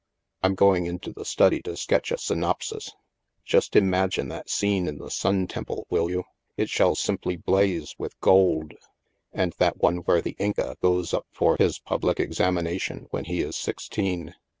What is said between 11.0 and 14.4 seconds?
up for his public examination when he is sixteen.